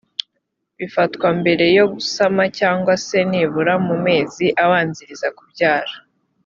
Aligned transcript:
bifatwa 0.77 1.27
mbereyo 1.39 1.83
gusama 1.95 2.43
cyangwa 2.59 2.93
se 3.05 3.19
nibura 3.29 3.75
mu 3.87 3.95
mezi 4.05 4.45
abanziriza 4.63 5.27
kubyara. 5.37 5.93